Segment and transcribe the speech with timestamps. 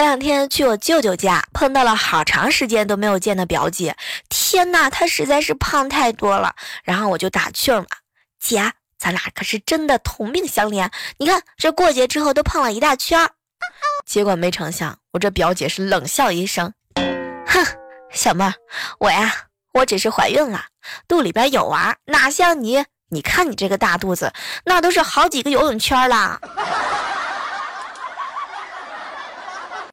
[0.00, 3.94] 前两天去我舅舅家碰到了好长时间都没有见的表姐。
[4.30, 7.86] 天呐她实在是胖太多了然后我就打趣儿嘛
[8.38, 13.28] 姐咱俩可是真的同病相怜你看这过节之后都胖了一大圈
[14.08, 16.72] 结果没成想我这表姐是冷笑一声
[17.46, 17.62] 哼
[18.10, 18.54] 小妹儿
[19.00, 19.30] 我呀
[19.74, 20.64] 我只是怀孕了
[21.06, 24.32] 肚里边有娃哪像你你看你这个大肚子
[24.64, 26.40] 那都是好几个游泳圈啦